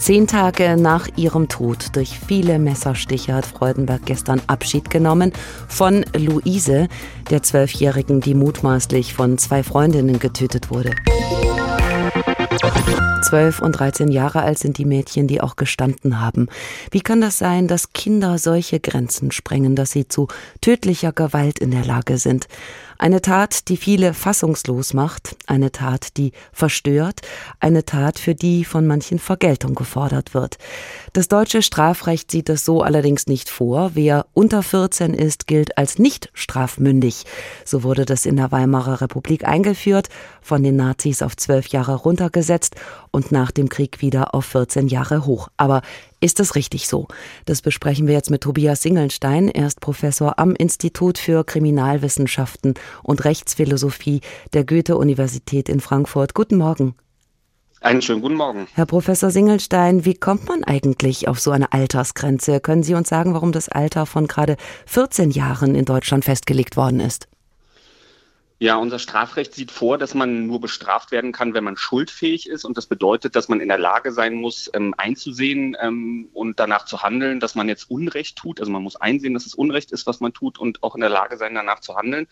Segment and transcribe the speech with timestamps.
[0.00, 5.32] Zehn Tage nach ihrem Tod durch viele Messerstiche hat Freudenberg gestern Abschied genommen
[5.68, 6.88] von Luise,
[7.30, 10.90] der Zwölfjährigen, die mutmaßlich von zwei Freundinnen getötet wurde.
[13.24, 16.48] Zwölf und 13 Jahre alt sind die Mädchen, die auch gestanden haben.
[16.92, 20.28] Wie kann das sein, dass Kinder solche Grenzen sprengen, dass sie zu
[20.60, 22.46] tödlicher Gewalt in der Lage sind?
[22.96, 27.22] Eine Tat, die viele fassungslos macht, eine Tat, die verstört,
[27.58, 30.58] eine Tat, für die von manchen Vergeltung gefordert wird.
[31.12, 33.90] Das deutsche Strafrecht sieht das so allerdings nicht vor.
[33.94, 37.24] Wer unter 14 ist, gilt als nicht strafmündig.
[37.64, 40.08] So wurde das in der Weimarer Republik eingeführt,
[40.40, 42.43] von den Nazis auf zwölf Jahre runtergesetzt
[43.10, 45.48] und nach dem Krieg wieder auf 14 Jahre hoch.
[45.56, 45.82] Aber
[46.20, 47.08] ist das richtig so?
[47.44, 49.48] Das besprechen wir jetzt mit Tobias Singelstein.
[49.48, 54.20] Er ist Professor am Institut für Kriminalwissenschaften und Rechtsphilosophie
[54.52, 56.34] der Goethe-Universität in Frankfurt.
[56.34, 56.94] Guten Morgen.
[57.84, 58.66] Einen schönen guten Morgen.
[58.72, 62.60] Herr Professor Singelstein, wie kommt man eigentlich auf so eine Altersgrenze?
[62.60, 64.56] Können Sie uns sagen, warum das Alter von gerade
[64.86, 67.28] 14 Jahren in Deutschland festgelegt worden ist?
[68.60, 72.64] Ja, unser Strafrecht sieht vor, dass man nur bestraft werden kann, wenn man schuldfähig ist.
[72.64, 76.84] Und das bedeutet, dass man in der Lage sein muss, ähm, einzusehen ähm, und danach
[76.84, 78.60] zu handeln, dass man jetzt Unrecht tut.
[78.60, 81.10] Also man muss einsehen, dass es Unrecht ist, was man tut und auch in der
[81.10, 82.28] Lage sein, danach zu handeln.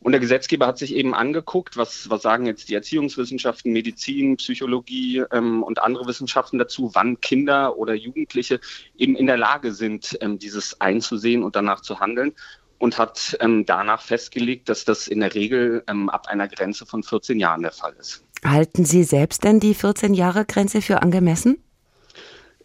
[0.00, 5.24] Und der Gesetzgeber hat sich eben angeguckt, was, was sagen jetzt die Erziehungswissenschaften, Medizin, Psychologie
[5.30, 8.60] ähm, und andere Wissenschaften dazu, wann Kinder oder Jugendliche
[8.96, 12.32] eben in der Lage sind, ähm, dieses einzusehen und danach zu handeln
[12.80, 17.02] und hat ähm, danach festgelegt, dass das in der Regel ähm, ab einer Grenze von
[17.02, 18.24] 14 Jahren der Fall ist.
[18.44, 21.62] Halten Sie selbst denn die 14 Jahre Grenze für angemessen?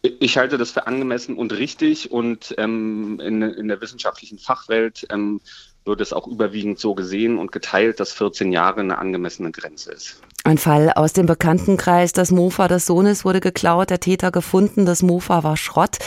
[0.01, 5.41] Ich halte das für angemessen und richtig und ähm, in, in der wissenschaftlichen Fachwelt ähm,
[5.83, 10.21] wird es auch überwiegend so gesehen und geteilt, dass 14 Jahre eine angemessene Grenze ist.
[10.45, 12.13] Ein Fall aus dem Bekanntenkreis.
[12.13, 14.85] Das Mofa des Sohnes wurde geklaut, der Täter gefunden.
[14.85, 15.97] Das Mofa war Schrott.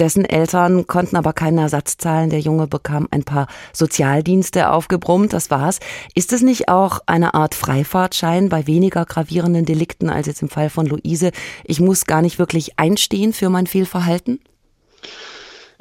[0.00, 2.28] Dessen Eltern konnten aber keinen Ersatz zahlen.
[2.28, 5.32] Der Junge bekam ein paar Sozialdienste aufgebrummt.
[5.32, 5.78] Das war's.
[6.12, 10.70] Ist es nicht auch eine Art Freifahrtschein bei weniger gravierenden Delikten als jetzt im Fall
[10.70, 11.30] von Luise?
[11.62, 14.40] Ich muss gar nicht wirklich einstehen für mein Fehlverhalten?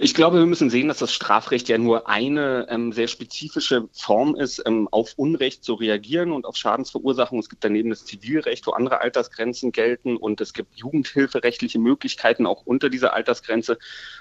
[0.03, 4.35] Ich glaube, wir müssen sehen, dass das Strafrecht ja nur eine ähm, sehr spezifische Form
[4.35, 7.39] ist, ähm, auf Unrecht zu reagieren und auf Schadensverursachung.
[7.39, 12.63] Es gibt daneben das Zivilrecht, wo andere Altersgrenzen gelten und es gibt jugendhilferechtliche Möglichkeiten auch
[12.65, 13.77] unter dieser Altersgrenze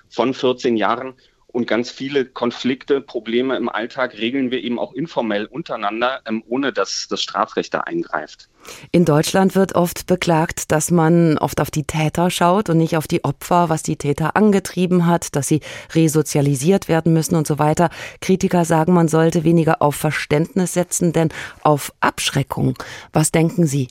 [0.08, 1.14] von 14 Jahren.
[1.52, 6.72] Und ganz viele Konflikte, Probleme im Alltag regeln wir eben auch informell untereinander, ähm, ohne
[6.72, 8.48] dass das Strafrecht da eingreift.
[8.90, 13.06] In Deutschland wird oft beklagt, dass man oft auf die Täter schaut und nicht auf
[13.06, 15.60] die Opfer, was die Täter angetrieben hat, dass sie
[15.94, 17.90] resozialisiert werden müssen und so weiter.
[18.20, 21.28] Kritiker sagen, man sollte weniger auf Verständnis setzen, denn
[21.62, 22.78] auf Abschreckung.
[23.12, 23.88] Was denken Sie?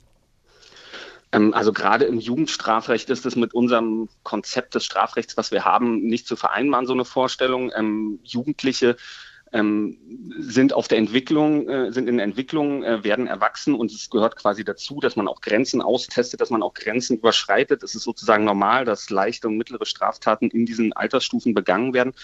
[1.32, 6.02] Ähm, also gerade im Jugendstrafrecht ist es mit unserem Konzept des Strafrechts, was wir haben,
[6.02, 7.72] nicht zu vereinbaren, so eine Vorstellung.
[7.74, 8.96] Ähm, Jugendliche
[9.52, 9.98] ähm,
[10.38, 14.36] sind auf der Entwicklung, äh, sind in der Entwicklung, äh, werden erwachsen und es gehört
[14.36, 17.82] quasi dazu, dass man auch Grenzen austestet, dass man auch Grenzen überschreitet.
[17.82, 22.14] Es ist sozusagen normal, dass leichte und mittlere Straftaten in diesen Altersstufen begangen werden.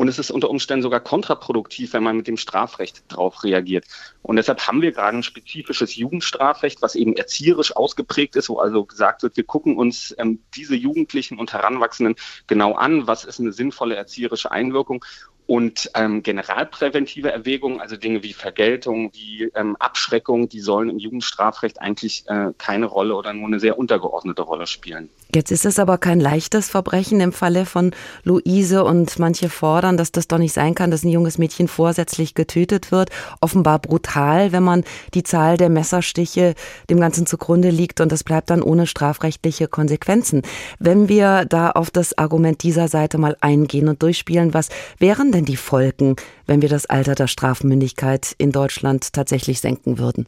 [0.00, 3.84] Und es ist unter Umständen sogar kontraproduktiv, wenn man mit dem Strafrecht drauf reagiert.
[4.22, 8.86] Und deshalb haben wir gerade ein spezifisches Jugendstrafrecht, was eben erzieherisch ausgeprägt ist, wo also
[8.86, 12.14] gesagt wird, wir gucken uns ähm, diese Jugendlichen und Heranwachsenden
[12.46, 15.04] genau an, was ist eine sinnvolle erzieherische Einwirkung
[15.50, 21.80] und ähm, generalpräventive Erwägungen, also Dinge wie Vergeltung, wie ähm, Abschreckung, die sollen im Jugendstrafrecht
[21.80, 25.08] eigentlich äh, keine Rolle oder nur eine sehr untergeordnete Rolle spielen.
[25.34, 30.12] Jetzt ist es aber kein leichtes Verbrechen im Falle von Luise und manche fordern, dass
[30.12, 33.10] das doch nicht sein kann, dass ein junges Mädchen vorsätzlich getötet wird.
[33.40, 34.84] Offenbar brutal, wenn man
[35.14, 36.54] die Zahl der Messerstiche
[36.90, 40.42] dem Ganzen zugrunde liegt und das bleibt dann ohne strafrechtliche Konsequenzen.
[40.78, 44.68] Wenn wir da auf das Argument dieser Seite mal eingehen und durchspielen, was
[44.98, 49.98] wären denn denn die Folgen, wenn wir das Alter der Strafmündigkeit in Deutschland tatsächlich senken
[49.98, 50.26] würden?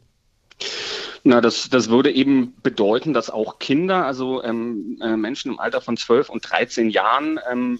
[1.24, 5.80] Na, das, das würde eben bedeuten, dass auch Kinder, also ähm, äh, Menschen im Alter
[5.80, 7.78] von 12 und 13 Jahren, ähm,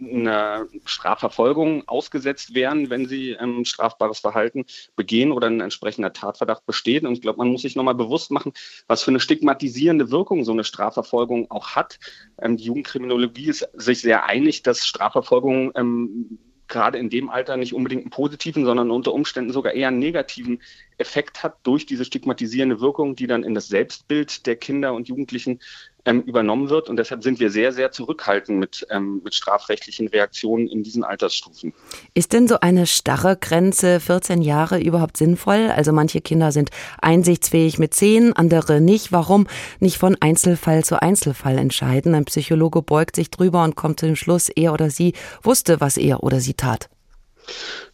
[0.00, 4.66] einer Strafverfolgung ausgesetzt wären, wenn sie ähm, strafbares Verhalten
[4.96, 7.04] begehen oder ein entsprechender Tatverdacht besteht.
[7.04, 8.52] Und ich glaube, man muss sich nochmal bewusst machen,
[8.88, 11.98] was für eine stigmatisierende Wirkung so eine Strafverfolgung auch hat.
[12.40, 16.38] Ähm, die Jugendkriminologie ist sich sehr einig, dass Strafverfolgung ähm,
[16.74, 20.60] gerade in dem Alter nicht unbedingt einen positiven, sondern unter Umständen sogar eher einen negativen
[20.98, 25.60] Effekt hat durch diese stigmatisierende Wirkung, die dann in das Selbstbild der Kinder und Jugendlichen
[26.04, 26.88] ähm, übernommen wird.
[26.88, 31.72] Und deshalb sind wir sehr, sehr zurückhaltend mit, ähm, mit strafrechtlichen Reaktionen in diesen Altersstufen.
[32.14, 35.70] Ist denn so eine starre Grenze 14 Jahre überhaupt sinnvoll?
[35.74, 36.70] Also manche Kinder sind
[37.00, 39.12] einsichtsfähig mit 10, andere nicht.
[39.12, 39.46] Warum
[39.80, 42.14] nicht von Einzelfall zu Einzelfall entscheiden?
[42.14, 45.96] Ein Psychologe beugt sich drüber und kommt zu dem Schluss, er oder sie wusste, was
[45.96, 46.88] er oder sie tat.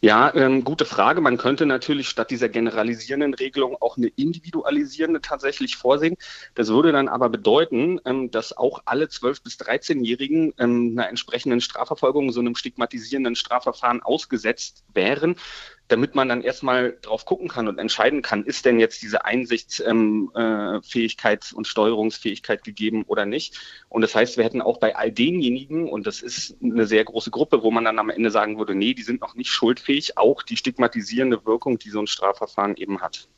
[0.00, 1.20] Ja, ähm, gute Frage.
[1.20, 6.16] Man könnte natürlich statt dieser generalisierenden Regelung auch eine individualisierende tatsächlich vorsehen.
[6.54, 11.60] Das würde dann aber bedeuten, ähm, dass auch alle 12- bis 13-Jährigen ähm, einer entsprechenden
[11.60, 15.36] Strafverfolgung, so einem stigmatisierenden Strafverfahren ausgesetzt wären
[15.90, 21.44] damit man dann erstmal drauf gucken kann und entscheiden kann, ist denn jetzt diese Einsichtsfähigkeit
[21.44, 23.58] ähm, äh, und Steuerungsfähigkeit gegeben oder nicht.
[23.88, 27.30] Und das heißt, wir hätten auch bei all denjenigen, und das ist eine sehr große
[27.30, 30.42] Gruppe, wo man dann am Ende sagen würde, nee, die sind noch nicht schuldfähig, auch
[30.42, 33.28] die stigmatisierende Wirkung, die so ein Strafverfahren eben hat.